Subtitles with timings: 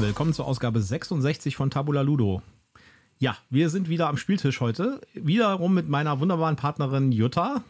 [0.00, 2.42] Willkommen zur Ausgabe 66 von Tabula Ludo.
[3.18, 5.00] Ja, wir sind wieder am Spieltisch heute.
[5.14, 7.62] Wiederum mit meiner wunderbaren Partnerin Jutta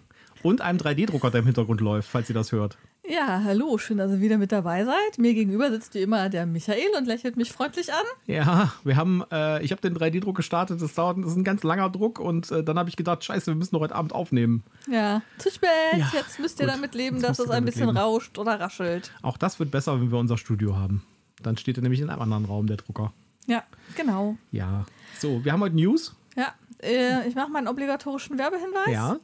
[0.43, 2.77] und einem 3D-Drucker, der im Hintergrund läuft, falls ihr das hört.
[3.09, 5.19] Ja, hallo, schön, dass ihr wieder mit dabei seid.
[5.19, 8.05] Mir gegenüber sitzt wie immer der Michael und lächelt mich freundlich an.
[8.27, 11.63] Ja, wir haben, äh, ich habe den 3D-Druck gestartet, das dauert, das ist ein ganz
[11.63, 14.63] langer Druck und äh, dann habe ich gedacht, scheiße, wir müssen noch heute Abend aufnehmen.
[14.91, 15.69] Ja, zu spät.
[15.97, 16.74] Ja, Jetzt müsst ihr gut.
[16.74, 17.97] damit leben, dass es ein bisschen leben.
[17.97, 19.13] rauscht oder raschelt.
[19.23, 21.02] Auch das wird besser, wenn wir unser Studio haben.
[21.42, 23.12] Dann steht er nämlich in einem anderen Raum, der Drucker.
[23.46, 23.62] Ja,
[23.96, 24.37] genau.
[24.51, 24.84] Ja.
[25.19, 26.15] So, wir haben heute News.
[26.37, 26.52] Ja,
[26.83, 28.92] äh, ich mache meinen obligatorischen Werbehinweis.
[28.92, 29.16] Ja.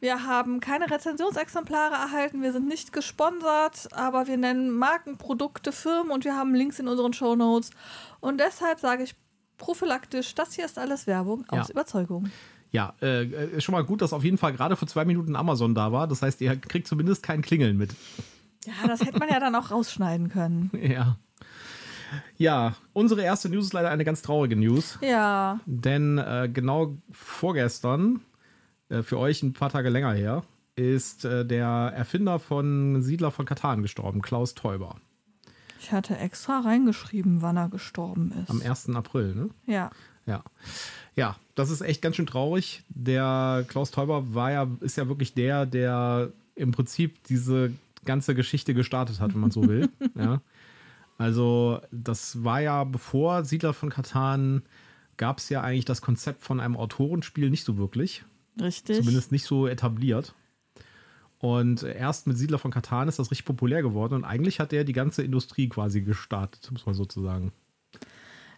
[0.00, 6.10] Wir haben keine Rezensionsexemplare erhalten, wir sind nicht gesponsert, aber wir nennen Marken, Produkte, Firmen
[6.10, 7.70] und wir haben Links in unseren Shownotes.
[8.20, 9.14] Und deshalb sage ich
[9.58, 11.72] prophylaktisch, das hier ist alles Werbung aus Ja.
[11.72, 12.30] Überzeugung.
[12.72, 15.74] Ja, äh, ist schon mal gut, dass auf jeden Fall gerade für zwei Minuten Amazon
[15.74, 16.08] da war.
[16.08, 17.94] Das heißt, ihr kriegt zumindest kein Klingeln mit.
[18.64, 20.70] Ja, das hätte man ja dann auch rausschneiden können.
[20.82, 21.16] Ja.
[22.36, 24.98] Ja, unsere erste News ist leider eine ganz traurige News.
[25.02, 28.20] Ja, Denn äh, genau vorgestern,
[28.88, 30.44] äh, für euch ein paar Tage länger her,
[30.76, 34.96] ist äh, der Erfinder von Siedler von Katan gestorben, Klaus Teuber.
[35.80, 38.50] ich hatte extra reingeschrieben, wann er gestorben ist.
[38.50, 38.90] Am 1.
[38.90, 39.50] April, ne?
[39.66, 39.90] ja.
[40.26, 40.44] Ja.
[41.14, 42.84] Ja, das ist echt ganz schön traurig.
[42.88, 47.72] Der Klaus Teuber war ja, ist ja wirklich der, der im Prinzip diese
[48.04, 49.90] ganze Geschichte gestartet hat, wenn man so will.
[50.14, 50.40] ja.
[51.18, 54.62] Also, das war ja, bevor Siedler von Katan
[55.16, 58.24] gab es ja eigentlich das Konzept von einem Autorenspiel nicht so wirklich.
[58.60, 58.98] Richtig.
[58.98, 60.34] Zumindest nicht so etabliert.
[61.38, 64.84] Und erst mit Siedler von Katan ist das richtig populär geworden und eigentlich hat er
[64.84, 67.52] die ganze Industrie quasi gestartet, muss man sozusagen.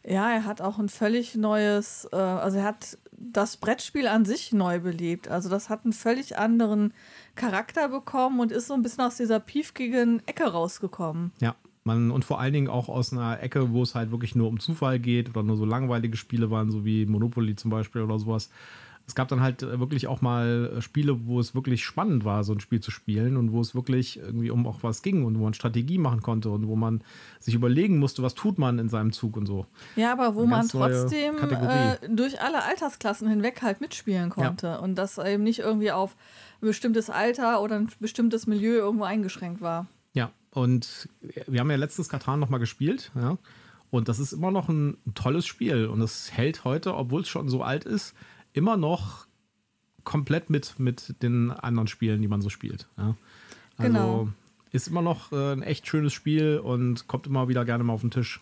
[0.06, 4.52] Ja, er hat auch ein völlig neues, äh, also er hat das Brettspiel an sich
[4.52, 5.28] neu belebt.
[5.28, 6.92] Also das hat einen völlig anderen
[7.36, 11.32] Charakter bekommen und ist so ein bisschen aus dieser piefkigen Ecke rausgekommen.
[11.40, 14.48] Ja, man, und vor allen Dingen auch aus einer Ecke, wo es halt wirklich nur
[14.48, 18.18] um Zufall geht oder nur so langweilige Spiele waren, so wie Monopoly zum Beispiel oder
[18.18, 18.50] sowas.
[19.06, 22.42] Es gab dann halt äh, wirklich auch mal äh, Spiele, wo es wirklich spannend war,
[22.42, 25.38] so ein Spiel zu spielen und wo es wirklich irgendwie um auch was ging und
[25.38, 27.02] wo man Strategie machen konnte und wo man
[27.38, 29.66] sich überlegen musste, was tut man in seinem Zug und so.
[29.96, 35.18] Ja, aber wo man trotzdem äh, durch alle Altersklassen hinweg halt mitspielen konnte und das
[35.18, 36.16] eben nicht irgendwie auf
[36.62, 39.86] ein bestimmtes Alter oder ein bestimmtes Milieu irgendwo eingeschränkt war.
[40.14, 41.08] Ja, und
[41.46, 43.36] wir haben ja letztens Katan nochmal gespielt, ja.
[43.90, 45.86] Und das ist immer noch ein, tolles Spiel.
[45.86, 48.14] Und es hält heute, obwohl es schon so alt ist,
[48.52, 49.26] immer noch
[50.02, 52.88] komplett mit, mit den anderen Spielen, die man so spielt.
[52.96, 53.14] Ja.
[53.76, 54.28] Also Genau.
[54.72, 58.00] ist immer noch äh, ein echt schönes Spiel und kommt immer wieder gerne mal auf
[58.00, 58.40] den Tisch.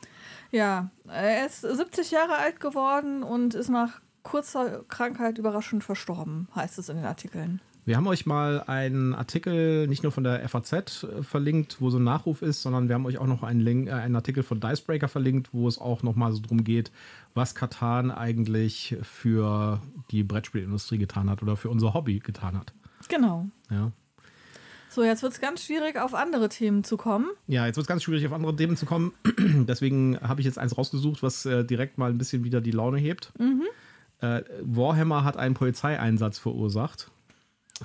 [0.50, 6.79] Ja, er ist 70 Jahre alt geworden und ist nach kurzer Krankheit überraschend verstorben, heißt
[6.79, 7.61] es in den Artikeln.
[7.84, 11.98] Wir haben euch mal einen Artikel nicht nur von der FAZ äh, verlinkt, wo so
[11.98, 14.60] ein Nachruf ist, sondern wir haben euch auch noch einen, Link, äh, einen Artikel von
[14.60, 16.93] Dicebreaker verlinkt, wo es auch noch mal so drum geht,
[17.34, 19.82] was Katan eigentlich für
[20.12, 22.72] die Brettspielindustrie getan hat oder für unser Hobby getan hat.
[23.09, 23.48] Genau.
[23.69, 23.91] Ja,
[24.88, 27.31] So, jetzt wird es ganz schwierig, auf andere Themen zu kommen.
[27.49, 29.12] ja jetzt wird es ganz schwierig, auf andere Themen zu kommen.
[29.66, 32.99] Deswegen habe ich jetzt eins rausgesucht, was äh, direkt mal ein bisschen wieder die Laune
[32.99, 33.32] hebt.
[34.20, 37.10] Äh, Warhammer hat einen Polizeieinsatz verursacht.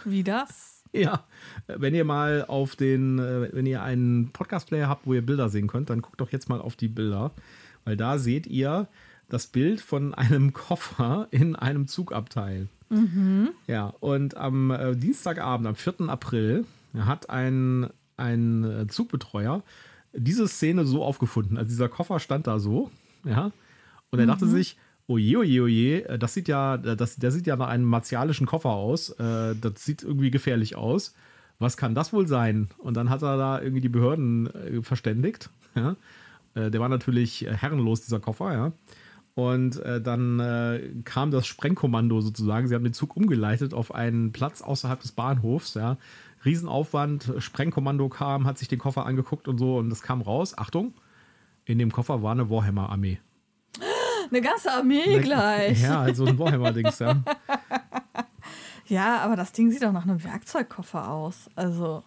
[0.06, 0.84] Wie das?
[0.94, 1.26] Ja,
[1.68, 5.68] wenn ihr mal auf den, äh, wenn ihr einen Podcast-Player habt, wo ihr Bilder sehen
[5.68, 7.32] könnt, dann guckt doch jetzt mal auf die Bilder,
[7.84, 8.88] weil da seht ihr
[9.30, 12.68] das Bild von einem Koffer in einem Zugabteil.
[13.68, 16.08] Ja, und am äh, Dienstagabend, am 4.
[16.08, 16.66] April,
[16.98, 19.62] hat ein, ein äh, Zugbetreuer
[20.14, 21.58] diese Szene so aufgefunden.
[21.58, 22.92] Also dieser Koffer stand da so,
[23.24, 23.52] ja,
[24.10, 27.56] und er dachte sich, oje, oje, oje, äh, das sieht ja, das, der sieht ja
[27.56, 29.10] nach einem martialischen Koffer aus.
[29.12, 31.16] Äh, das sieht irgendwie gefährlich aus.
[31.60, 32.70] Was kann das wohl sein?
[32.78, 35.50] Und dann hat er da irgendwie die Behörden äh, verständigt.
[35.76, 35.96] Ja?
[36.54, 38.72] Äh, der war natürlich äh, herrenlos, dieser Koffer, ja.
[39.34, 42.68] Und äh, dann äh, kam das Sprengkommando sozusagen.
[42.68, 45.98] Sie haben den Zug umgeleitet auf einen Platz außerhalb des Bahnhofs, ja.
[46.44, 50.58] Riesenaufwand, Sprengkommando kam, hat sich den Koffer angeguckt und so und es kam raus.
[50.58, 50.94] Achtung,
[51.66, 53.20] in dem Koffer war eine Warhammer-Armee.
[54.30, 55.82] Eine ganze Armee gleich.
[55.82, 57.22] Ja, also ein Warhammer-Dings, ja.
[58.88, 61.50] Ja, aber das Ding sieht doch nach einem Werkzeugkoffer aus.
[61.56, 62.04] Also,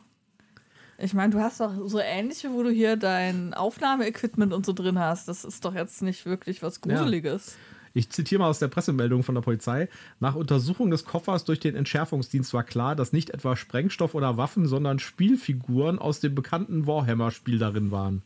[0.99, 4.99] ich meine, du hast doch so ähnliche, wo du hier dein Aufnahmeequipment und so drin
[4.99, 5.29] hast.
[5.29, 7.57] Das ist doch jetzt nicht wirklich was Gruseliges.
[7.93, 9.89] Ich zitiere mal aus der Pressemeldung von der Polizei.
[10.21, 14.67] Nach Untersuchung des Koffers durch den Entschärfungsdienst war klar, dass nicht etwa Sprengstoff oder Waffen,
[14.67, 18.23] sondern Spielfiguren aus dem bekannten Warhammer-Spiel darin waren.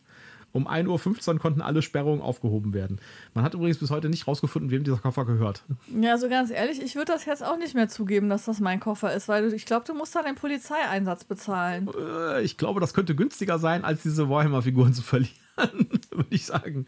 [0.55, 3.01] Um 1.15 Uhr konnten alle Sperrungen aufgehoben werden.
[3.35, 5.65] Man hat übrigens bis heute nicht rausgefunden, wem dieser Koffer gehört.
[6.01, 8.79] Ja, also ganz ehrlich, ich würde das jetzt auch nicht mehr zugeben, dass das mein
[8.81, 11.91] Koffer ist, weil du, ich glaube, du musst da den Polizeieinsatz bezahlen.
[11.99, 15.35] Äh, Ich glaube, das könnte günstiger sein, als diese Warhammer-Figuren zu verlieren,
[16.11, 16.87] würde ich sagen.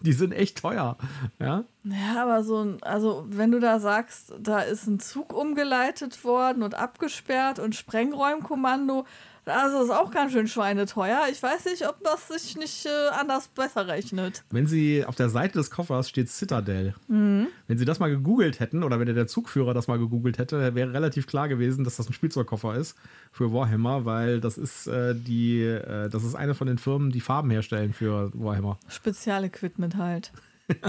[0.00, 0.96] die sind echt teuer.
[1.38, 6.24] Ja, Ja, aber so ein, also wenn du da sagst, da ist ein Zug umgeleitet
[6.24, 9.06] worden und abgesperrt und Sprengräumkommando,
[9.46, 11.26] also ist auch ganz schön schweineteuer.
[11.30, 14.42] Ich weiß nicht, ob das sich nicht äh, anders besser rechnet.
[14.50, 16.94] Wenn Sie auf der Seite des Koffers steht Citadel.
[17.08, 20.92] Wenn Sie das mal gegoogelt hätten oder wenn der Zugführer das mal gegoogelt hätte, wäre
[20.92, 22.96] relativ klar gewesen, dass das ein Spielzeugkoffer ist
[23.32, 27.20] für Warhammer, weil das ist äh, die, äh, das ist eine von den Firmen, die
[27.20, 28.78] Farben herstellen für Warhammer.
[28.88, 30.32] Spezialequipment halt.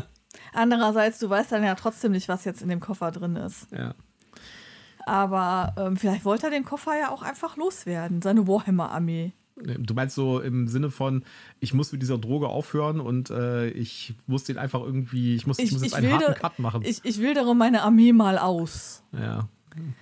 [0.54, 3.72] Andererseits, du weißt dann ja trotzdem nicht, was jetzt in dem Koffer drin ist.
[3.72, 3.96] Ja.
[5.06, 9.34] Aber ähm, vielleicht wollte er den Koffer ja auch einfach loswerden, seine Warhammer-Armee.
[9.56, 11.24] Du meinst so im Sinne von,
[11.62, 15.60] ich muss mit dieser Droge aufhören und äh, ich muss den einfach irgendwie, ich muss,
[15.60, 16.81] ich, muss jetzt einen harten wilder- Cut machen.
[16.84, 19.04] Ich, ich wildere meine Armee mal aus.
[19.13, 19.48] ja.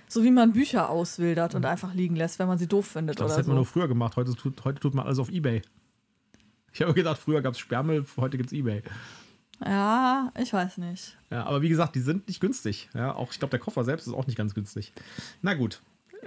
[0.06, 3.24] So wie man Bücher auswildert und einfach liegen lässt, wenn man sie doof findet Das
[3.26, 3.58] oder hätte man so.
[3.62, 4.14] nur früher gemacht.
[4.14, 5.62] Heute tut, heute tut man alles auf Ebay.
[6.72, 8.82] Ich habe gedacht, früher gab es Sperrmüll, heute gibt es Ebay.
[9.64, 11.16] Ja, ich weiß nicht.
[11.30, 12.88] Ja, aber wie gesagt, die sind nicht günstig.
[12.94, 14.92] Ja, auch ich glaube, der Koffer selbst ist auch nicht ganz günstig.
[15.42, 15.80] Na gut,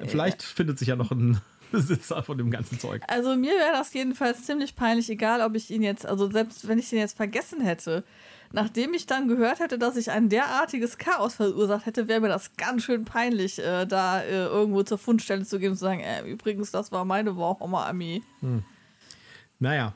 [0.06, 1.42] vielleicht findet sich ja noch ein
[1.72, 3.02] Besitzer von dem ganzen Zeug.
[3.08, 6.80] Also mir wäre das jedenfalls ziemlich peinlich, egal ob ich ihn jetzt, also selbst wenn
[6.80, 8.04] ich den jetzt vergessen hätte,
[8.54, 12.56] nachdem ich dann gehört hätte, dass ich ein derartiges Chaos verursacht hätte, wäre mir das
[12.56, 16.22] ganz schön peinlich, äh, da äh, irgendwo zur Fundstelle zu gehen und zu sagen, äh,
[16.22, 18.22] übrigens, das war meine Warhammer-Armee.
[19.60, 19.94] Naja.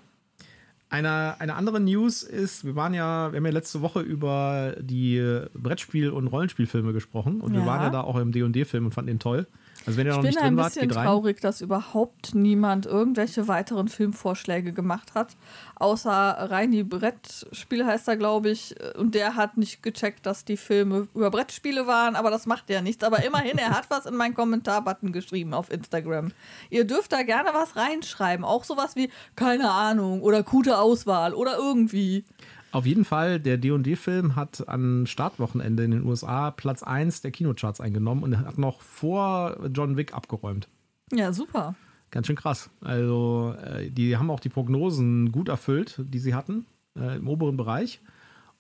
[0.92, 5.20] Eine, eine andere News ist, wir waren ja, wir haben ja letzte Woche über die
[5.54, 7.66] Brettspiel- und Rollenspielfilme gesprochen und wir Ja.
[7.66, 9.48] waren ja da auch im D&D-Film und fanden den toll.
[9.86, 13.88] Also wenn ihr noch Ich bin ein wart, bisschen traurig, dass überhaupt niemand irgendwelche weiteren
[13.88, 15.36] Filmvorschläge gemacht hat.
[15.75, 18.75] Außer Reini Brettspiel heißt er, glaube ich.
[18.95, 22.81] Und der hat nicht gecheckt, dass die Filme über Brettspiele waren, aber das macht ja
[22.81, 23.04] nichts.
[23.04, 26.31] Aber immerhin, er hat was in meinen Kommentarbutton geschrieben auf Instagram.
[26.69, 28.45] Ihr dürft da gerne was reinschreiben.
[28.45, 32.24] Auch sowas wie, keine Ahnung, oder gute Auswahl oder irgendwie.
[32.72, 37.82] Auf jeden Fall, der D&D-Film hat an Startwochenende in den USA Platz 1 der Kinocharts
[37.82, 40.70] eingenommen und hat noch vor John Wick abgeräumt.
[41.12, 41.76] Ja, super.
[42.12, 42.70] Ganz schön krass.
[42.82, 46.66] Also, äh, die haben auch die Prognosen gut erfüllt, die sie hatten
[46.98, 48.02] äh, im oberen Bereich.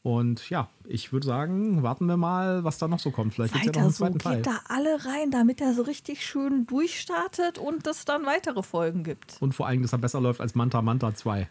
[0.03, 3.35] Und ja, ich würde sagen, warten wir mal, was da noch so kommt.
[3.35, 4.37] Vielleicht gibt es ja noch einen so, zweiten Teil.
[4.37, 9.03] geht da alle rein, damit er so richtig schön durchstartet und es dann weitere Folgen
[9.03, 9.37] gibt.
[9.39, 11.47] Und vor allem, dass er besser läuft als Manta Manta 2.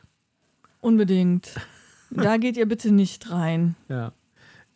[0.80, 1.54] Unbedingt.
[2.24, 3.76] Da geht ihr bitte nicht rein.
[3.88, 4.12] Ja.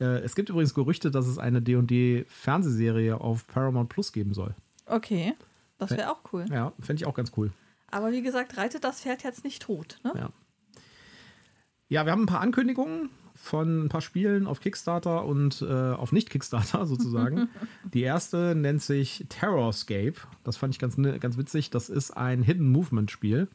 [0.00, 4.54] Äh, es gibt übrigens Gerüchte, dass es eine D&D-Fernsehserie auf Paramount Plus geben soll.
[4.86, 5.34] Okay,
[5.78, 6.46] das wäre auch cool.
[6.50, 7.52] Ja, fände ich auch ganz cool.
[7.90, 9.98] Aber wie gesagt, reitet das Pferd jetzt nicht tot.
[10.04, 10.12] Ne?
[10.14, 10.30] Ja.
[11.88, 16.12] Ja, wir haben ein paar Ankündigungen von ein paar Spielen auf Kickstarter und äh, auf
[16.12, 17.48] Nicht-Kickstarter sozusagen.
[17.92, 20.14] Die erste nennt sich Terrorscape.
[20.44, 21.70] Das fand ich ganz, ganz witzig.
[21.70, 23.48] Das ist ein Hidden Movement-Spiel.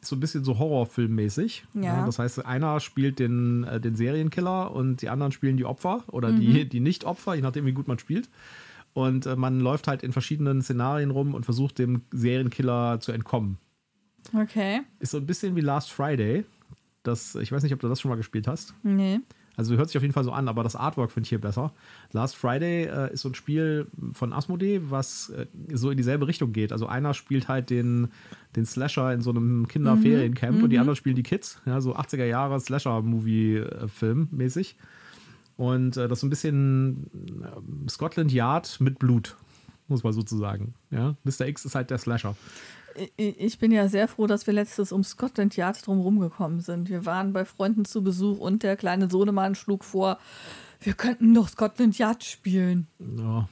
[0.00, 1.64] Ist so ein bisschen so Horrorfilmmäßig.
[1.74, 2.06] Ja.
[2.06, 6.32] das heißt, einer spielt den, äh, den Serienkiller und die anderen spielen die Opfer oder
[6.32, 8.28] die, die Nicht-Opfer, je nachdem, wie gut man spielt.
[8.92, 13.58] Und äh, man läuft halt in verschiedenen Szenarien rum und versucht dem Serienkiller zu entkommen.
[14.34, 14.80] Okay.
[14.98, 16.44] Ist so ein bisschen wie Last Friday.
[17.02, 18.74] Das, ich weiß nicht, ob du das schon mal gespielt hast.
[18.82, 19.20] Nee.
[19.58, 21.72] Also hört sich auf jeden Fall so an, aber das Artwork finde ich hier besser.
[22.12, 26.52] Last Friday äh, ist so ein Spiel von Asmodee, was äh, so in dieselbe Richtung
[26.52, 26.70] geht.
[26.70, 28.06] Also einer spielt halt den,
[28.54, 31.60] den Slasher in so einem Kinderferiencamp und die anderen spielen die Kids.
[31.66, 34.76] Ja, so 80er Jahre Slasher-Movie-Film mäßig.
[35.56, 37.10] Und äh, das ist so ein bisschen
[37.42, 39.36] äh, Scotland Yard mit Blut,
[39.88, 40.74] muss man sozusagen.
[40.92, 41.16] Ja?
[41.24, 41.48] Mr.
[41.48, 42.36] X ist halt der Slasher.
[43.16, 46.88] Ich bin ja sehr froh, dass wir letztes um Scotland Yard drum rumgekommen sind.
[46.88, 50.18] Wir waren bei Freunden zu Besuch und der kleine Sohnemann schlug vor,
[50.80, 52.86] wir könnten doch Scotland Yard spielen.
[52.98, 53.48] Ja.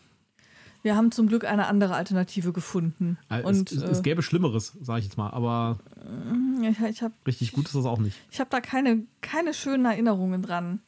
[0.82, 3.18] Wir haben zum Glück eine andere Alternative gefunden.
[3.28, 7.02] Also und es, es, es gäbe Schlimmeres, sage ich jetzt mal, aber äh, ich, ich
[7.02, 8.16] habe richtig gut ist das auch nicht.
[8.30, 10.80] ich hab da keine, keine schönen Erinnerungen dran.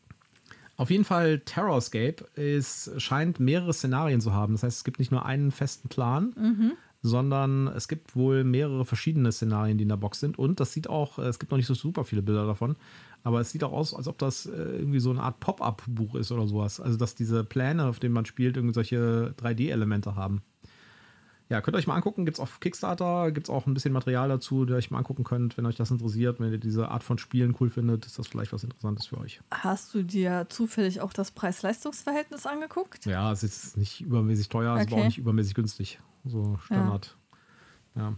[0.76, 4.54] Auf jeden Fall, Terrorscape ist, scheint mehrere Szenarien zu haben.
[4.54, 6.32] Das heißt, es gibt nicht nur einen festen Plan,
[7.00, 10.38] sondern es gibt wohl mehrere verschiedene Szenarien, die in der Box sind.
[10.38, 12.76] Und das sieht auch, es gibt noch nicht so super viele Bilder davon,
[13.22, 16.32] aber es sieht auch aus, als ob das äh, irgendwie so eine Art Pop-up-Buch ist
[16.32, 16.80] oder sowas.
[16.80, 20.42] Also, dass diese Pläne, auf denen man spielt, irgendwie solche 3D-Elemente haben.
[21.50, 22.26] Ja, könnt ihr euch mal angucken.
[22.26, 24.98] Gibt es auf Kickstarter, gibt es auch ein bisschen Material dazu, das ihr euch mal
[24.98, 26.40] angucken könnt, wenn euch das interessiert.
[26.40, 29.40] Wenn ihr diese Art von Spielen cool findet, ist das vielleicht was Interessantes für euch.
[29.50, 33.06] Hast du dir zufällig auch das Preis-Leistungs-Verhältnis angeguckt?
[33.06, 35.00] Ja, es ist nicht übermäßig teuer, es ist aber Okay.
[35.02, 35.98] auch nicht übermäßig günstig.
[36.24, 37.16] So Standard.
[37.94, 38.14] Ja.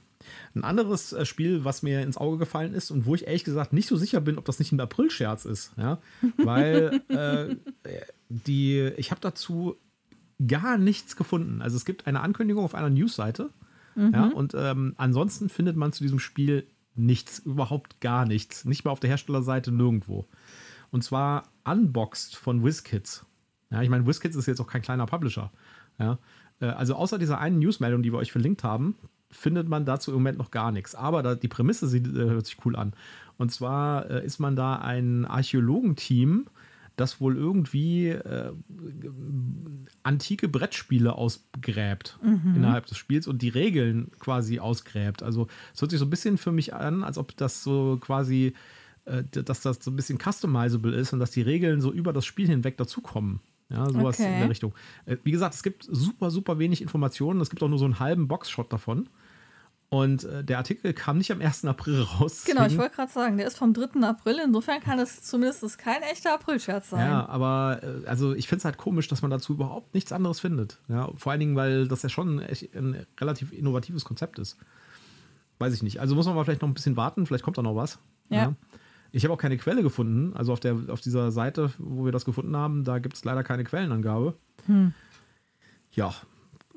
[0.54, 3.72] Ein anderes äh, Spiel, was mir ins Auge gefallen ist und wo ich ehrlich gesagt
[3.72, 5.98] nicht so sicher bin, ob das nicht ein April-Scherz ist, ja,
[6.36, 7.56] weil äh,
[8.28, 9.76] die, ich habe dazu
[10.46, 11.62] gar nichts gefunden.
[11.62, 13.50] Also es gibt eine Ankündigung auf einer Newsseite,
[13.96, 18.92] ja, und ähm, ansonsten findet man zu diesem Spiel nichts, überhaupt gar nichts, nicht mal
[18.92, 20.26] auf der Herstellerseite nirgendwo.
[20.90, 23.26] Und zwar unboxed von WizKids.
[23.70, 25.52] Ja, ich meine, WizKids ist jetzt auch kein kleiner Publisher.
[25.98, 26.18] Ja,
[26.66, 28.96] also außer dieser einen Newsmeldung, die wir euch verlinkt haben,
[29.30, 30.94] findet man dazu im Moment noch gar nichts.
[30.94, 32.92] Aber da, die Prämisse sieht, äh, hört sich cool an.
[33.38, 36.46] Und zwar äh, ist man da ein Archäologenteam,
[36.96, 38.52] das wohl irgendwie äh,
[40.02, 42.56] antike Brettspiele ausgräbt mhm.
[42.56, 45.22] innerhalb des Spiels und die Regeln quasi ausgräbt.
[45.22, 48.52] Also es hört sich so ein bisschen für mich an, als ob das so quasi,
[49.06, 52.26] äh, dass das so ein bisschen customizable ist und dass die Regeln so über das
[52.26, 53.40] Spiel hinweg dazukommen.
[53.70, 54.32] Ja, sowas okay.
[54.32, 54.74] in der Richtung.
[55.06, 57.40] Äh, wie gesagt, es gibt super, super wenig Informationen.
[57.40, 59.08] Es gibt auch nur so einen halben Boxshot davon.
[59.88, 61.64] Und äh, der Artikel kam nicht am 1.
[61.64, 62.44] April raus.
[62.44, 64.00] Genau, ich wollte gerade sagen, der ist vom 3.
[64.06, 64.40] April.
[64.44, 67.08] Insofern kann es zumindest kein echter April-Scherz sein.
[67.08, 70.40] Ja, aber äh, also ich finde es halt komisch, dass man dazu überhaupt nichts anderes
[70.40, 70.78] findet.
[70.88, 74.56] Ja, vor allen Dingen, weil das ja schon ein relativ innovatives Konzept ist.
[75.58, 76.00] Weiß ich nicht.
[76.00, 77.26] Also muss man mal vielleicht noch ein bisschen warten.
[77.26, 77.98] Vielleicht kommt da noch was.
[78.30, 78.38] ja.
[78.38, 78.54] ja.
[79.12, 80.34] Ich habe auch keine Quelle gefunden.
[80.36, 83.42] Also auf, der, auf dieser Seite, wo wir das gefunden haben, da gibt es leider
[83.42, 84.34] keine Quellenangabe.
[84.66, 84.92] Hm.
[85.92, 86.14] Ja,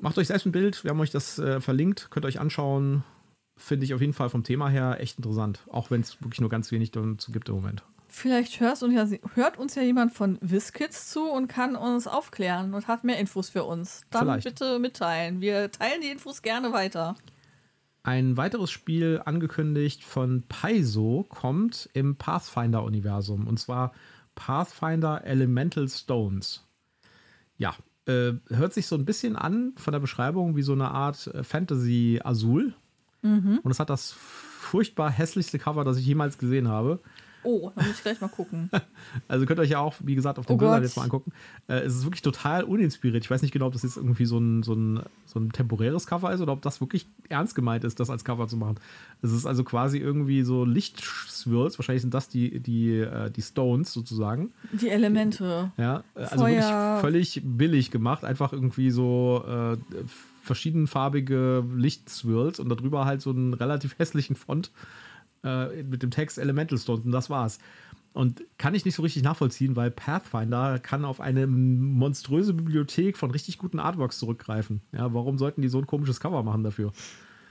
[0.00, 0.84] macht euch selbst ein Bild.
[0.84, 2.08] Wir haben euch das äh, verlinkt.
[2.10, 3.04] Könnt ihr euch anschauen.
[3.56, 5.60] Finde ich auf jeden Fall vom Thema her echt interessant.
[5.70, 7.84] Auch wenn es wirklich nur ganz wenig dazu gibt im Moment.
[8.08, 12.72] Vielleicht hört uns, ja, hört uns ja jemand von WizKids zu und kann uns aufklären
[12.72, 14.02] und hat mehr Infos für uns.
[14.10, 14.44] Dann Vielleicht.
[14.44, 15.40] bitte mitteilen.
[15.40, 17.16] Wir teilen die Infos gerne weiter.
[18.04, 23.92] Ein weiteres Spiel angekündigt von Paizo kommt im Pathfinder-Universum und zwar
[24.34, 26.68] Pathfinder Elemental Stones.
[27.56, 27.74] Ja,
[28.06, 31.42] äh, hört sich so ein bisschen an von der Beschreibung wie so eine Art äh,
[31.42, 32.74] Fantasy Azul.
[33.22, 33.60] Mhm.
[33.62, 37.00] Und es hat das furchtbar hässlichste Cover, das ich jemals gesehen habe.
[37.44, 38.70] Oh, dann muss ich gleich mal gucken.
[39.28, 41.32] also könnt ihr euch ja auch, wie gesagt, auf den oh Bildern jetzt mal angucken.
[41.68, 43.22] Äh, es ist wirklich total uninspiriert.
[43.22, 46.06] Ich weiß nicht genau, ob das jetzt irgendwie so ein, so, ein, so ein temporäres
[46.06, 48.76] Cover ist oder ob das wirklich ernst gemeint ist, das als Cover zu machen.
[49.22, 51.78] Es ist also quasi irgendwie so Lichtswirls.
[51.78, 54.52] Wahrscheinlich sind das die, die, äh, die Stones sozusagen.
[54.72, 55.72] Die Elemente.
[55.76, 56.54] Ja, äh, also Feuer.
[56.54, 58.24] wirklich völlig billig gemacht.
[58.24, 59.76] Einfach irgendwie so äh,
[60.44, 64.70] verschiedenfarbige Lichtswirls und darüber halt so einen relativ hässlichen Font
[65.44, 67.58] äh, mit dem Text Elemental Stones und das war's.
[68.12, 73.32] Und kann ich nicht so richtig nachvollziehen, weil Pathfinder kann auf eine monströse Bibliothek von
[73.32, 74.82] richtig guten Artworks zurückgreifen.
[74.92, 76.92] Ja, warum sollten die so ein komisches Cover machen dafür?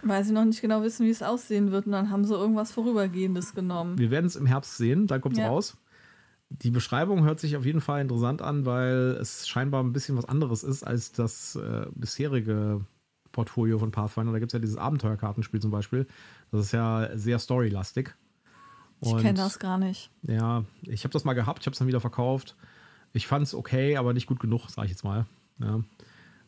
[0.03, 2.71] Weil sie noch nicht genau wissen, wie es aussehen wird und dann haben sie irgendwas
[2.71, 3.97] Vorübergehendes genommen.
[3.97, 5.47] Wir werden es im Herbst sehen, dann kommt es ja.
[5.47, 5.77] raus.
[6.49, 10.25] Die Beschreibung hört sich auf jeden Fall interessant an, weil es scheinbar ein bisschen was
[10.25, 12.85] anderes ist als das äh, bisherige
[13.33, 14.31] Portfolio von Pathfinder.
[14.31, 16.07] Da gibt es ja dieses Abenteuerkartenspiel zum Beispiel.
[16.51, 18.15] Das ist ja sehr storylastig.
[19.01, 20.09] ich kenne das gar nicht.
[20.21, 22.55] Ja, ich habe das mal gehabt, ich habe es dann wieder verkauft.
[23.11, 25.25] Ich fand es okay, aber nicht gut genug, sage ich jetzt mal.
[25.59, 25.81] Ja.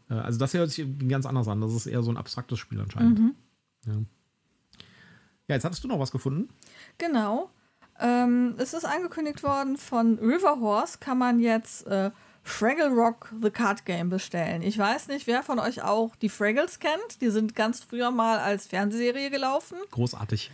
[0.10, 1.60] Äh, also das hier hört sich ganz anders an.
[1.60, 3.20] Das ist eher so ein abstraktes Spiel anscheinend.
[3.20, 3.36] Mhm.
[3.86, 3.94] Ja.
[3.94, 6.50] ja, jetzt hattest du noch was gefunden.
[6.98, 7.50] Genau.
[8.00, 12.12] Ähm, es ist angekündigt worden von Riverhorse, kann man jetzt äh,
[12.48, 14.62] Fraggle Rock The Card Game bestellen.
[14.62, 17.20] Ich weiß nicht, wer von euch auch die Fraggles kennt.
[17.20, 19.78] Die sind ganz früher mal als Fernsehserie gelaufen.
[19.90, 20.52] Großartig.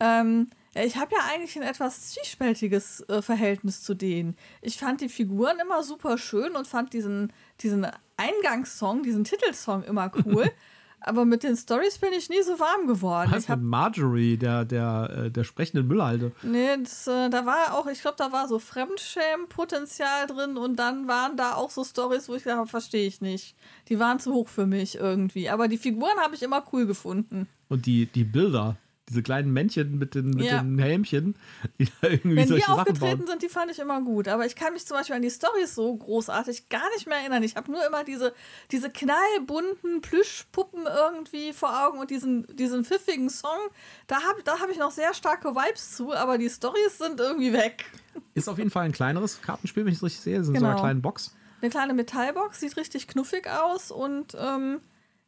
[0.00, 4.36] Ähm, ich habe ja eigentlich ein etwas zwiespältiges äh, Verhältnis zu denen.
[4.62, 10.10] Ich fand die Figuren immer super schön und fand diesen, diesen Eingangssong, diesen Titelsong immer
[10.26, 10.50] cool.
[11.00, 13.30] Aber mit den Stories bin ich nie so warm geworden.
[13.32, 16.32] Was ich mit Marjorie, der, der, äh, der sprechenden Müllhalde?
[16.42, 21.06] Nee, das, äh, da war auch, ich glaube, da war so Fremdschämen-Potenzial drin und dann
[21.06, 23.54] waren da auch so Stories, wo ich habe, verstehe ich nicht.
[23.88, 25.48] Die waren zu hoch für mich irgendwie.
[25.48, 27.46] Aber die Figuren habe ich immer cool gefunden.
[27.68, 28.76] Und die, die Bilder,
[29.08, 30.60] diese kleinen Männchen mit den, mit ja.
[30.60, 31.36] den Helmchen,
[31.78, 34.28] die da irgendwie Wenn solche die aufgetreten sind, die fand ich immer gut.
[34.28, 37.42] Aber ich kann mich zum Beispiel an die Storys so großartig gar nicht mehr erinnern.
[37.42, 38.34] Ich habe nur immer diese,
[38.70, 43.58] diese knallbunten Plüschpuppen irgendwie vor Augen und diesen, diesen pfiffigen Song.
[44.06, 47.52] Da habe da hab ich noch sehr starke Vibes zu, aber die Storys sind irgendwie
[47.52, 47.86] weg.
[48.34, 50.38] Ist auf jeden Fall ein kleineres Kartenspiel, wenn ich es richtig sehe.
[50.38, 50.66] Das ist genau.
[50.66, 51.34] so eine kleine Box.
[51.60, 54.80] Eine kleine Metallbox, sieht richtig knuffig aus und ähm,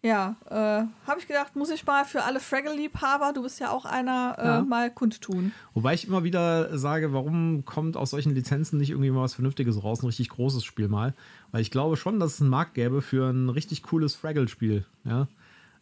[0.02, 3.84] ja, äh, habe ich gedacht, muss ich mal für alle Fraggle-Liebhaber, du bist ja auch
[3.84, 4.62] einer, äh, ja.
[4.62, 5.52] mal kundtun.
[5.74, 9.82] Wobei ich immer wieder sage, warum kommt aus solchen Lizenzen nicht irgendwie mal was Vernünftiges
[9.82, 11.14] raus, ein richtig großes Spiel mal?
[11.52, 15.28] Weil ich glaube schon, dass es einen Markt gäbe für ein richtig cooles Fraggle-Spiel, ja.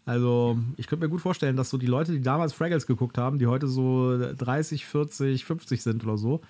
[0.05, 3.39] Also, ich könnte mir gut vorstellen, dass so die Leute, die damals Fraggles geguckt haben,
[3.39, 6.41] die heute so 30, 40, 50 sind oder so,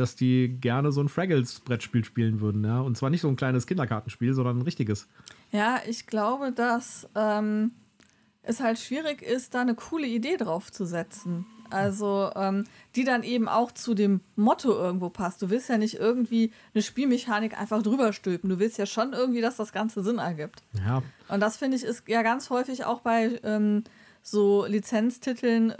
[0.00, 2.80] dass die gerne so ein Fraggles-Brettspiel spielen würden, ja.
[2.80, 5.08] Und zwar nicht so ein kleines Kinderkartenspiel, sondern ein richtiges.
[5.50, 7.72] Ja, ich glaube, dass ähm,
[8.42, 11.46] es halt schwierig ist, da eine coole Idee drauf zu setzen.
[11.70, 12.64] Also, ähm,
[12.96, 15.42] die dann eben auch zu dem Motto irgendwo passt.
[15.42, 18.48] Du willst ja nicht irgendwie eine Spielmechanik einfach drüber stülpen.
[18.48, 20.62] Du willst ja schon irgendwie, dass das Ganze Sinn ergibt.
[20.86, 21.02] Ja.
[21.28, 23.84] Und das finde ich ist ja ganz häufig auch bei ähm,
[24.30, 25.76] so Lizenztiteln, äh,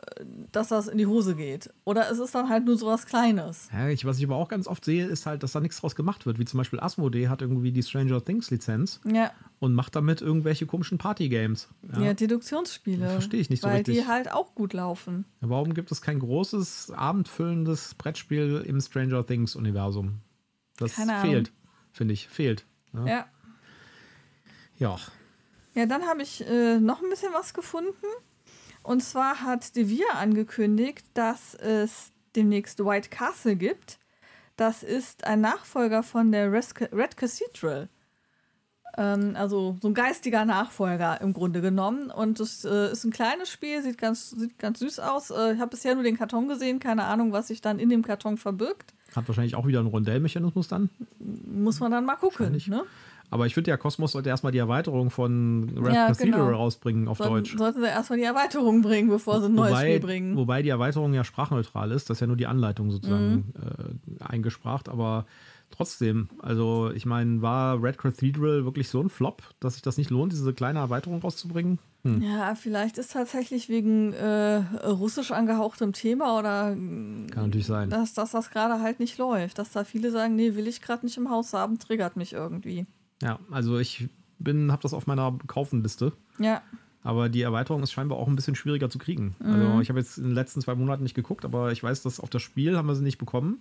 [0.52, 1.71] dass das in die Hose geht.
[1.85, 3.69] Oder es ist dann halt nur sowas Kleines.
[3.73, 5.95] Ja, ich, was ich aber auch ganz oft sehe, ist halt, dass da nichts draus
[5.97, 6.38] gemacht wird.
[6.38, 9.31] Wie zum Beispiel Asmodee hat irgendwie die Stranger Things Lizenz Ja.
[9.59, 11.69] und macht damit irgendwelche komischen Partygames.
[12.00, 13.09] Ja, Deduktionsspiele.
[13.09, 13.97] Verstehe ich nicht so weil richtig.
[13.97, 15.25] die halt auch gut laufen.
[15.40, 20.21] Warum gibt es kein großes, abendfüllendes Brettspiel im Stranger Things-Universum?
[20.76, 21.31] Das Keine Ahnung.
[21.33, 21.52] fehlt,
[21.93, 22.28] finde ich.
[22.28, 22.64] Fehlt.
[22.95, 23.07] Ja.
[23.07, 23.26] Ja.
[24.78, 24.97] ja.
[25.75, 27.93] Ja, dann habe ich äh, noch ein bisschen was gefunden.
[28.88, 33.99] Und zwar hat Devir angekündigt, dass es demnächst White Castle gibt.
[34.57, 37.90] Das ist ein Nachfolger von der Red Cathedral.
[38.97, 42.11] Ähm, also so ein geistiger Nachfolger im Grunde genommen.
[42.11, 45.28] Und es äh, ist ein kleines Spiel, sieht ganz, sieht ganz süß aus.
[45.28, 48.00] Äh, ich habe bisher nur den Karton gesehen, keine Ahnung, was sich dann in dem
[48.00, 48.95] Karton verbirgt.
[49.14, 50.88] Hat wahrscheinlich auch wieder einen Rondellmechanismus dann.
[51.18, 52.59] Muss man dann mal gucken.
[52.68, 52.85] Ne?
[53.30, 56.56] Aber ich finde ja, Cosmos sollte erstmal die Erweiterung von Red Ja, Cathedral genau.
[56.56, 57.56] rausbringen auf Sollten, Deutsch.
[57.58, 60.37] sollten sie erstmal die Erweiterung bringen, bevor sie ein neues wobei, Spiel bringen.
[60.37, 64.20] wobei die Erweiterung ja sprachneutral ist, das ist ja nur die Anleitung sozusagen Mhm.
[64.20, 65.26] äh, eingespracht, aber
[65.70, 70.08] trotzdem, also ich meine, war Red Cathedral wirklich so ein Flop, dass sich das nicht
[70.11, 71.78] lohnt, diese kleine Erweiterung rauszubringen?
[72.04, 72.23] Hm.
[72.23, 77.90] Ja, vielleicht ist tatsächlich wegen äh, russisch angehauchtem Thema oder Kann natürlich sein.
[77.90, 79.58] dass, dass das gerade halt nicht läuft.
[79.58, 82.87] Dass da viele sagen, nee, will ich gerade nicht im Haus haben, triggert mich irgendwie.
[83.22, 84.08] Ja, also ich
[84.38, 86.12] bin, habe das auf meiner Kaufenliste.
[86.38, 86.62] Ja,
[87.02, 89.34] Aber die Erweiterung ist scheinbar auch ein bisschen schwieriger zu kriegen.
[89.40, 89.46] Mhm.
[89.52, 92.20] Also ich habe jetzt in den letzten zwei Monaten nicht geguckt, aber ich weiß, dass
[92.20, 93.58] auf das Spiel haben wir sie nicht bekommen.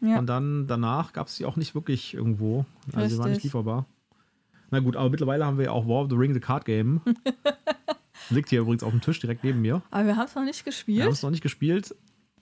[0.00, 0.18] ja.
[0.18, 2.64] Und dann danach gab es sie auch nicht wirklich irgendwo.
[2.94, 3.44] Also sie war nicht Richtig.
[3.44, 3.86] lieferbar.
[4.70, 7.00] Na gut, aber mittlerweile haben wir ja auch War of the Ring, the Card Game.
[8.30, 9.82] Liegt hier übrigens auf dem Tisch direkt neben mir.
[9.90, 11.12] Aber wir haben es noch nicht Wir haben gespielt.
[11.12, 11.94] es noch nicht gespielt.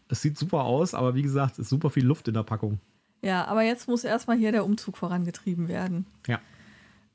[0.09, 2.81] Es sieht super aus, aber wie gesagt, es ist super viel Luft in der Packung.
[3.23, 6.07] Ja, aber jetzt muss erstmal hier der Umzug vorangetrieben werden.
[6.27, 6.39] Ja.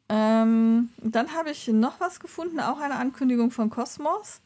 [0.10, 4.42] Ähm, dann habe ich noch was gefunden, auch eine Ankündigung von Cosmos.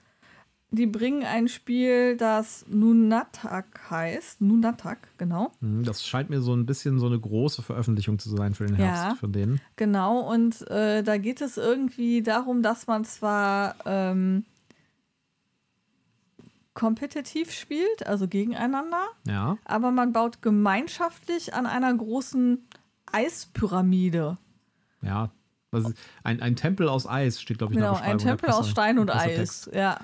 [0.70, 4.42] Die bringen ein Spiel, das Nunatak heißt.
[4.42, 5.52] Nunatak, genau.
[5.62, 8.76] Mhm, Das scheint mir so ein bisschen so eine große Veröffentlichung zu sein für den
[8.76, 9.16] Herbst Ja.
[9.16, 9.62] von denen.
[9.78, 14.44] Genau, und äh, da geht es irgendwie darum, dass man zwar ähm,
[16.78, 19.58] kompetitiv spielt, also gegeneinander, Ja.
[19.66, 22.68] aber man baut gemeinschaftlich an einer großen
[23.12, 24.38] Eispyramide.
[25.02, 25.32] Ja.
[25.72, 28.38] Was ist, ein, ein Tempel aus Eis steht, glaube ich, in Genau, der ein Beschreibung.
[28.40, 29.70] Tempel aus Stein und Eis.
[29.74, 29.98] Ja.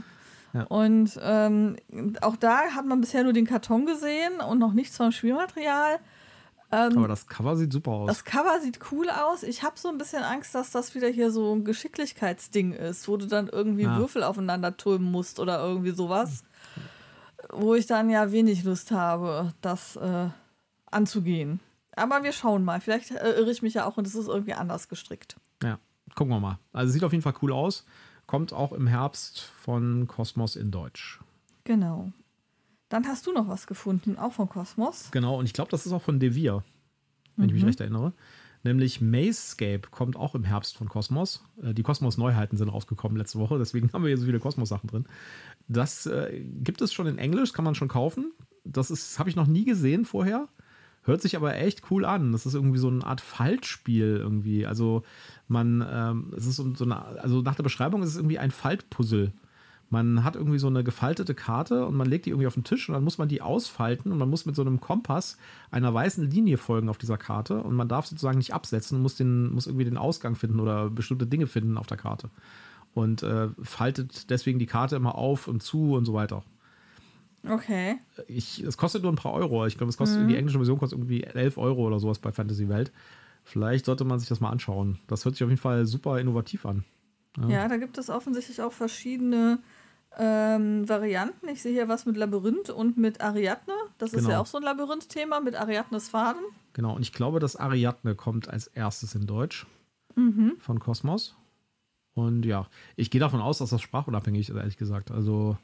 [0.54, 0.64] Ja.
[0.66, 1.78] Und ähm,
[2.22, 6.00] auch da hat man bisher nur den Karton gesehen und noch nichts vom Spielmaterial.
[6.70, 8.08] Aber das Cover sieht super aus.
[8.08, 9.44] Das Cover sieht cool aus.
[9.44, 13.16] Ich habe so ein bisschen Angst, dass das wieder hier so ein Geschicklichkeitsding ist, wo
[13.18, 13.98] du dann irgendwie Ja.
[13.98, 16.44] Würfel aufeinander tulmen musst oder irgendwie sowas.
[17.56, 20.30] Wo ich dann ja wenig Lust habe, das äh,
[20.92, 21.60] anzugehen.
[21.96, 22.82] Aber wir schauen mal.
[22.82, 25.38] Vielleicht äh, irre ich mich ja auch und es ist irgendwie anders gestrickt.
[25.62, 25.80] Ja,
[26.16, 26.60] gucken wir mal.
[26.72, 27.86] Also sieht auf jeden Fall cool aus.
[28.26, 31.20] Kommt auch im Herbst von Cosmos in Deutsch.
[31.66, 32.12] Genau.
[32.90, 35.10] Dann hast du noch was gefunden, auch von Kosmos.
[35.12, 36.64] Genau, und ich glaube, das ist auch von Devir,
[37.36, 38.14] wenn ich mich recht erinnere.
[38.64, 41.44] Nämlich Mazescape kommt auch im Herbst von Cosmos.
[41.62, 45.06] Äh, Die Cosmos-Neuheiten sind rausgekommen letzte Woche, deswegen haben wir hier so viele Cosmos-Sachen drin.
[45.68, 48.32] Das äh, gibt es schon in Englisch, kann man schon kaufen.
[48.64, 50.48] Das habe ich noch nie gesehen vorher.
[51.06, 52.32] Hört sich aber echt cool an.
[52.32, 54.66] Das ist irgendwie so eine Art Faltspiel irgendwie.
[54.66, 55.04] Also
[55.50, 59.34] man, ähm, es ist so eine, also nach der Beschreibung ist es irgendwie ein Faltpuzzle.
[59.94, 62.90] Man hat irgendwie so eine gefaltete Karte und man legt die irgendwie auf den Tisch
[62.90, 65.38] und dann muss man die ausfalten und man muss mit so einem Kompass
[65.70, 69.18] einer weißen Linie folgen auf dieser Karte und man darf sozusagen nicht absetzen und muss,
[69.18, 72.32] den, muss irgendwie den Ausgang finden oder bestimmte Dinge finden auf der Karte.
[72.96, 76.44] Und äh, faltet deswegen die Karte immer auf und zu und so weiter.
[77.48, 78.00] Okay.
[78.26, 79.68] Ich, es kostet nur ein paar Euro.
[79.68, 82.68] Ich glaube, es kostet die englische Version kostet irgendwie 11 Euro oder sowas bei Fantasy
[82.68, 82.92] Welt.
[83.44, 84.98] Vielleicht sollte man sich das mal anschauen.
[85.06, 86.84] Das hört sich auf jeden Fall super innovativ an.
[87.48, 89.60] Ja, da gibt es offensichtlich auch verschiedene
[90.18, 91.48] ähm, Varianten.
[91.50, 93.74] Ich sehe hier was mit Labyrinth und mit Ariadne.
[93.98, 94.30] Das ist Genau.
[94.32, 96.42] ja auch so ein Labyrinth-Thema mit Ariadnes Faden.
[96.74, 99.66] Genau, und ich glaube, dass Ariadne kommt als erstes in Deutsch
[100.60, 101.36] von Kosmos.
[102.14, 105.10] Und ja, ich gehe davon aus, dass das sprachunabhängig ist, ehrlich gesagt.
[105.10, 105.58] Also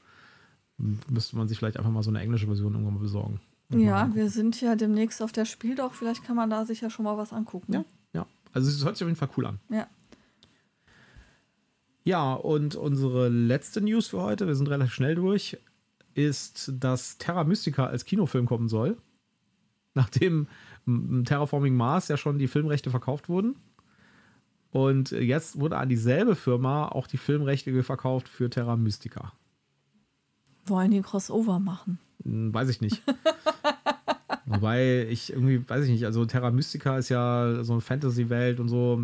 [0.78, 3.40] müsste man sich vielleicht einfach mal so eine englische Version irgendwann mal besorgen.
[3.72, 5.94] Ja, wir sind ja demnächst auf der Spieldoch.
[5.94, 7.74] Vielleicht kann man da sich ja schon mal was angucken.
[7.74, 8.26] Ja, ja.
[8.52, 9.60] Also es hört sich auf jeden Fall cool an.
[9.70, 9.86] Ja.
[12.10, 15.60] Ja, und unsere letzte News für heute, wir sind relativ schnell durch,
[16.16, 18.98] ist, dass Terra Mystica als Kinofilm kommen soll.
[19.94, 20.48] Nachdem
[20.88, 23.58] Terraforming Mars ja schon die Filmrechte verkauft wurden.
[24.72, 29.34] Und jetzt wurde an dieselbe Firma auch die Filmrechte verkauft für Terra Mystica.
[30.66, 32.00] Wollen die Crossover machen?
[32.24, 33.04] Hm, Weiß ich nicht.
[34.48, 38.68] Wobei ich irgendwie, weiß ich nicht, also Terra Mystica ist ja so eine Fantasy-Welt und
[38.68, 39.00] so.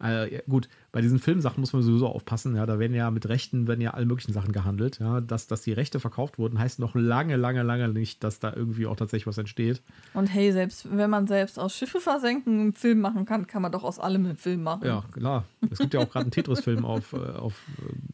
[0.00, 2.54] Äh, gut, bei diesen Filmsachen muss man sowieso aufpassen.
[2.54, 5.00] Ja, da werden ja mit Rechten werden ja alle möglichen Sachen gehandelt.
[5.00, 8.52] Ja, dass, dass die Rechte verkauft wurden, heißt noch lange, lange, lange nicht, dass da
[8.54, 9.82] irgendwie auch tatsächlich was entsteht.
[10.14, 13.72] Und hey, selbst wenn man selbst aus Schiffe versenken einen Film machen kann, kann man
[13.72, 14.86] doch aus allem einen Film machen.
[14.86, 15.44] Ja, klar.
[15.70, 17.54] Es gibt ja auch gerade einen Tetris-Film auf, äh, auf,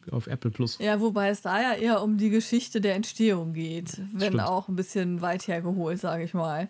[0.07, 0.79] äh, auf Apple Plus.
[0.79, 4.01] Ja, wobei es da ja eher um die Geschichte der Entstehung geht.
[4.11, 4.41] Wenn Stimmt.
[4.41, 6.69] auch ein bisschen weit hergeholt, sage ich mal.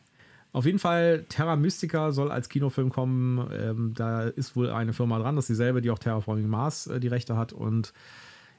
[0.55, 3.45] Auf jeden Fall, Terra Mystica soll als Kinofilm kommen.
[3.51, 7.01] Ähm, da ist wohl eine Firma dran, das ist dieselbe, die auch Terraforming Mars äh,
[7.01, 7.51] die Rechte hat.
[7.51, 7.91] Und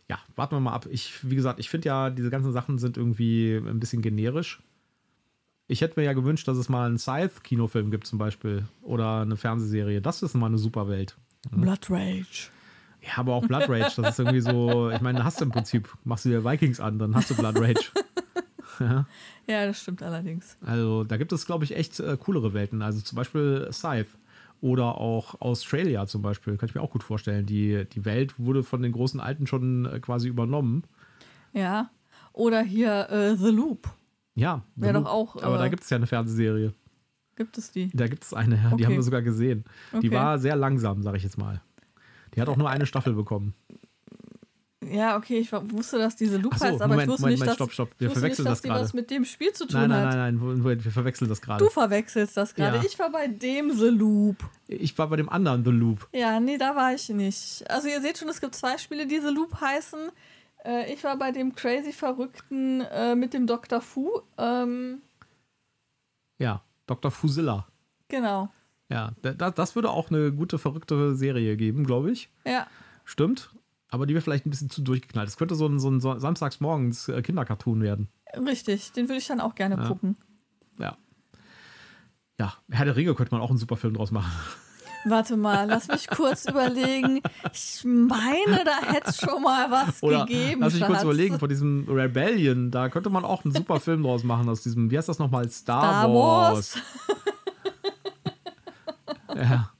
[0.06, 0.86] ja, warten wir mal ab.
[0.90, 4.62] Ich, wie gesagt, ich finde ja, diese ganzen Sachen sind irgendwie ein bisschen generisch.
[5.68, 8.64] Ich hätte mir ja gewünscht, dass es mal einen Scythe-Kinofilm gibt, zum Beispiel.
[8.82, 10.02] Oder eine Fernsehserie.
[10.02, 11.16] Das ist mal eine super Welt.
[11.50, 12.50] Blood Rage.
[13.00, 15.88] Ja, aber auch Blood Rage, das ist irgendwie so, ich meine, hast du im Prinzip,
[16.04, 17.90] machst du dir Vikings an, dann hast du Blood Rage.
[18.80, 19.06] ja.
[19.46, 20.56] Ja, das stimmt allerdings.
[20.64, 22.82] Also da gibt es, glaube ich, echt äh, coolere Welten.
[22.82, 24.08] Also zum Beispiel Scythe
[24.60, 27.46] oder auch Australia zum Beispiel, kann ich mir auch gut vorstellen.
[27.46, 30.84] Die, die Welt wurde von den großen Alten schon äh, quasi übernommen.
[31.52, 31.90] Ja.
[32.32, 33.88] Oder hier äh, The Loop.
[34.34, 35.42] Ja, Wäre doch auch.
[35.42, 36.74] Aber äh, da gibt es ja eine Fernsehserie.
[37.36, 37.90] Gibt es die?
[37.94, 38.84] Da gibt es eine, ja, die Okay.
[38.86, 39.64] haben wir sogar gesehen.
[39.92, 40.10] Die Okay.
[40.12, 41.60] war sehr langsam, sage ich jetzt mal.
[42.34, 43.54] Die hat auch nur eine Staffel bekommen.
[44.90, 47.32] Ja, okay, ich wusste, dass diese Loop Ach so, heißt, aber Moment, ich wusste Moment,
[47.32, 47.90] nicht, Moment, dass, stopp, stopp.
[47.98, 48.84] Wir verwechseln nicht, das dass die gerade.
[48.84, 50.14] was mit dem Spiel zu tun Nein, nein, hat.
[50.16, 51.64] nein, nein, Moment, wir verwechseln das gerade.
[51.64, 52.76] Du verwechselst das gerade.
[52.78, 52.82] Ja.
[52.84, 54.36] Ich war bei dem The Loop.
[54.68, 56.08] Ich war bei dem anderen The Loop.
[56.12, 57.64] Ja, nee, da war ich nicht.
[57.70, 60.10] Also ihr seht schon, es gibt zwei Spiele, die The Loop heißen.
[60.64, 63.80] Äh, ich war bei dem crazy Verrückten äh, mit dem Dr.
[63.80, 64.10] Fu.
[64.38, 65.02] Ähm,
[66.38, 67.10] Ja, Dr.
[67.10, 67.66] Fusilla.
[68.08, 68.50] genau.
[68.88, 72.28] Ja, da, da- das würde auch eine gute, verrückte Serie geben, glaube ich.
[72.46, 72.68] Ja,
[73.04, 73.50] Stimmt.
[73.90, 75.28] Aber die wäre vielleicht ein bisschen zu durchgeknallt.
[75.28, 78.08] Es könnte so ein, so ein samstagsmorgens äh, Kindercartoon werden.
[78.36, 78.92] richtig.
[78.92, 79.86] Den würde ich dann auch gerne Ja.
[79.88, 80.16] gucken.
[80.78, 80.96] Ja.
[82.38, 84.30] Ja, Herr der Ringe könnte man auch einen super Film draus machen.
[85.08, 87.20] Warte mal, lass mich kurz überlegen.
[87.52, 90.62] Ich meine, da hätte es schon mal was Oder gegeben.
[90.62, 94.24] lass mich kurz überlegen, von diesem Rebellion, da könnte man auch einen super Film draus
[94.24, 95.48] machen, aus diesem, wie heißt das nochmal?
[95.48, 96.74] Star, Star Wars.
[96.74, 96.82] Wars.
[99.34, 99.70] Ja.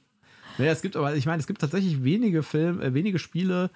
[0.57, 3.69] Naja, es gibt aber, ich meine, es gibt tatsächlich wenige Film, äh, wenige Spiele,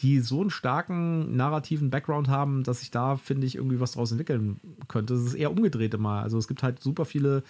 [0.00, 4.10] die so einen starken narrativen Background haben, dass sich da, finde ich, irgendwie was draus
[4.10, 5.14] entwickeln könnte.
[5.14, 6.20] Es ist eher umgedreht immer.
[6.20, 7.44] Also es gibt halt super viele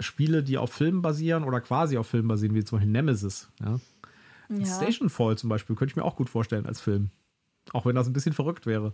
[0.00, 3.48] Spiele, die auf Filmen basieren oder quasi auf Filmen basieren, wie zum Beispiel Nemesis.
[3.60, 3.78] Ja?
[4.48, 4.66] Ja.
[4.66, 7.10] Station Fall zum Beispiel könnte ich mir auch gut vorstellen als Film.
[7.72, 8.92] Auch wenn das ein bisschen verrückt wäre.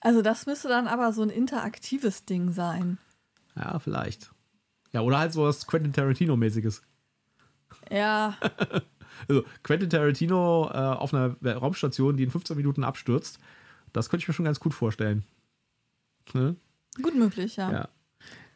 [0.00, 2.98] Also das müsste dann aber so ein interaktives Ding sein.
[3.56, 4.30] Ja, vielleicht.
[4.92, 6.82] Ja, oder halt so was Quentin Tarantino-mäßiges.
[7.90, 8.36] Ja,
[9.28, 13.38] Also Quentin Tarantino äh, auf einer Raumstation, die in 15 Minuten abstürzt.
[13.92, 15.24] Das könnte ich mir schon ganz gut vorstellen.
[16.32, 16.56] Ne?
[17.02, 17.72] gut möglich, ja.
[17.72, 17.88] Ja.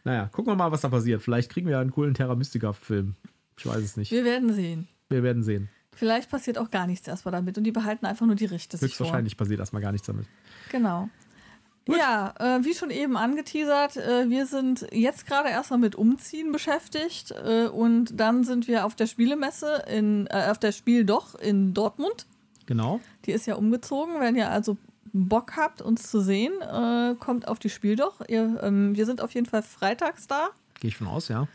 [0.05, 1.23] Naja, gucken wir mal, was da passiert.
[1.23, 3.15] Vielleicht kriegen wir ja einen coolen Terra Mystica-Film.
[3.57, 4.11] Ich weiß es nicht.
[4.11, 4.89] Wir werden sehen.
[5.09, 5.69] Wir werden sehen.
[5.95, 8.79] Vielleicht passiert auch gar nichts erstmal damit und die behalten einfach nur die Rechte.
[8.81, 10.27] Höchstwahrscheinlich passiert erstmal gar nichts damit.
[10.71, 11.09] Genau.
[11.87, 17.33] Ja, äh, wie schon eben angeteasert, äh, wir sind jetzt gerade erstmal mit Umziehen beschäftigt
[17.33, 22.27] äh, und dann sind wir auf der Spielemesse in, äh, auf der Spieldoch in Dortmund.
[22.67, 23.01] Genau.
[23.27, 24.21] Die ist ja umgezogen.
[24.21, 24.79] Wenn ihr also
[25.13, 28.21] Bock habt, uns zu sehen, äh, kommt auf die Spieldoch.
[28.29, 30.49] Ihr, ähm, wir sind auf jeden Fall freitags da.
[30.81, 31.47] Gehe ich von aus, ja.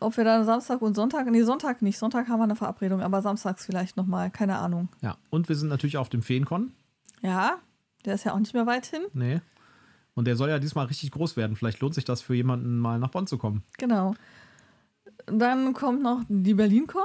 [0.00, 1.98] Ob wir dann Samstag und Sonntag, nee, Sonntag nicht.
[1.98, 4.88] Sonntag haben wir eine Verabredung, aber samstags vielleicht nochmal, keine Ahnung.
[5.02, 5.16] Ja.
[5.30, 6.72] Und wir sind natürlich auf dem Feencon.
[7.20, 7.58] Ja,
[8.08, 9.02] der ist ja auch nicht mehr weit hin.
[9.12, 9.40] Nee.
[10.14, 11.54] Und der soll ja diesmal richtig groß werden.
[11.54, 13.62] Vielleicht lohnt sich das für jemanden, mal nach Bonn zu kommen.
[13.78, 14.14] Genau.
[15.26, 17.02] Dann kommt noch die BerlinCon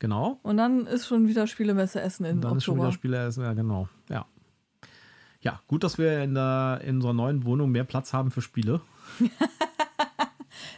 [0.00, 0.40] Genau.
[0.42, 2.88] und dann ist schon wieder Spielemesse Essen in Und dann ist schon Oktober.
[2.88, 3.88] wieder Spieler, ja, genau.
[4.10, 4.26] Ja.
[5.40, 8.80] Ja, gut, dass wir in, der, in unserer neuen Wohnung mehr Platz haben für Spiele.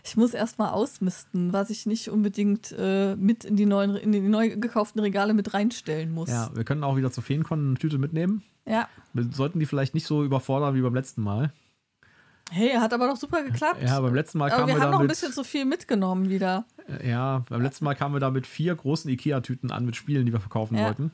[0.06, 4.20] Ich muss erstmal ausmisten, was ich nicht unbedingt äh, mit in die neuen in die
[4.20, 6.28] neu gekauften Regale mit reinstellen muss.
[6.30, 8.42] Ja, wir können auch wieder zur Feencon eine Tüte mitnehmen.
[8.66, 8.88] Ja.
[9.12, 11.52] Wir sollten die vielleicht nicht so überfordern wie beim letzten Mal.
[12.50, 13.82] Hey, hat aber doch super geklappt.
[13.82, 16.64] Ja, beim letzten Mal kamen wir wir, haben noch ein bisschen zu viel mitgenommen wieder.
[17.02, 20.32] ja, beim letzten Mal kamen wir da mit vier großen Ikea-Tüten an mit Spielen, die
[20.32, 20.84] wir verkaufen Ja.
[20.84, 21.10] wollten,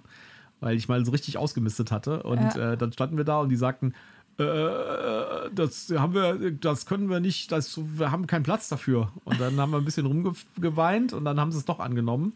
[0.60, 2.22] weil ich mal so richtig ausgemistet hatte.
[2.24, 2.72] Und Ja.
[2.72, 3.94] äh, dann standen wir da und die sagten,
[4.38, 9.12] äh, das haben wir, das können wir nicht, das, wir haben keinen Platz dafür.
[9.24, 12.32] Und dann haben wir ein bisschen rumgeweint und dann haben sie es doch angenommen.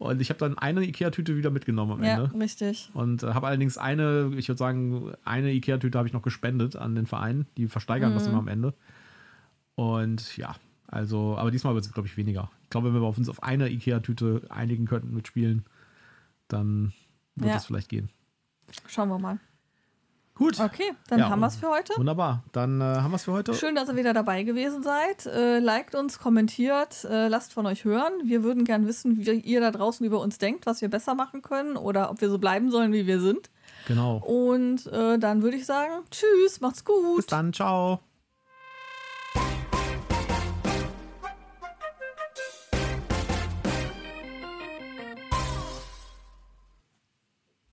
[0.00, 2.32] Und ich habe dann eine Ikea-Tüte wieder mitgenommen am Ja, Ende.
[2.40, 2.88] richtig.
[2.94, 6.94] Und äh, habe allerdings eine, ich würde sagen, eine Ikea-Tüte habe ich noch gespendet an
[6.94, 7.46] den Verein.
[7.58, 8.14] Die versteigern Mhm.
[8.14, 8.72] das immer am Ende.
[9.74, 10.56] Und ja,
[10.88, 12.50] also, aber diesmal wird es, glaube ich, weniger.
[12.64, 15.64] Ich glaube, wenn wir auf uns auf eine Ikea-Tüte einigen könnten mit Spielen,
[16.48, 16.92] dann
[17.36, 17.56] wird Ja.
[17.56, 18.08] es vielleicht gehen.
[18.86, 19.38] Schauen wir mal.
[20.40, 20.58] Gut.
[20.58, 21.92] Okay, dann Ja, haben wir es für heute.
[21.98, 22.42] Wunderbar.
[22.52, 23.52] Dann äh, haben wir es für heute.
[23.52, 25.26] Schön, dass ihr wieder dabei gewesen seid.
[25.26, 28.10] Äh, liked uns, kommentiert, äh, lasst von euch hören.
[28.24, 31.42] Wir würden gern wissen, wie ihr da draußen über uns denkt, was wir besser machen
[31.42, 33.50] können oder ob wir so bleiben sollen, wie wir sind.
[33.86, 34.16] Genau.
[34.16, 37.16] Und äh, dann würde ich sagen, tschüss, macht's gut.
[37.16, 37.52] Bis dann.
[37.52, 38.00] Ciao.